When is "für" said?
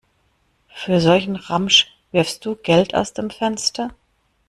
0.73-0.99